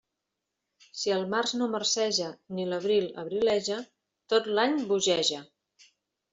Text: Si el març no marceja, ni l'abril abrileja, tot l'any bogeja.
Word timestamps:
Si 1.01 1.13
el 1.15 1.25
març 1.33 1.53
no 1.59 1.67
marceja, 1.75 2.31
ni 2.59 2.67
l'abril 2.71 3.07
abrileja, 3.27 3.79
tot 4.35 4.53
l'any 4.57 4.77
bogeja. 4.93 5.47